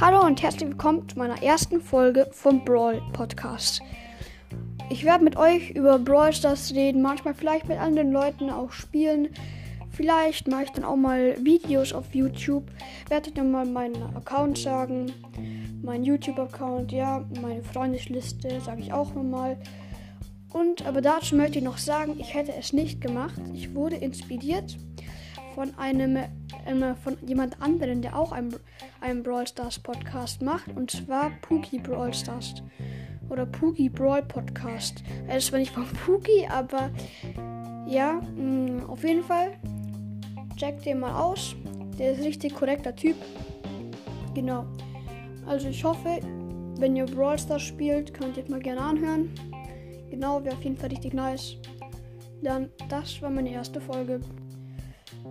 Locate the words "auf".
11.92-12.12, 38.90-39.04, 50.56-50.62